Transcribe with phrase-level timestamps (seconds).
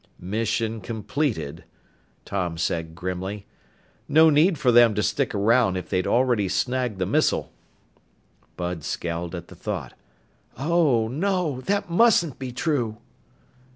[0.19, 1.63] "Mission completed,"
[2.25, 3.45] Tom said grimly.
[4.09, 7.51] "No need for them to stick around if they'd already snagged the missile."
[8.57, 9.93] Bud scowled at the thought.
[10.57, 11.61] "Oh, no!
[11.67, 12.97] That mustn't be true!"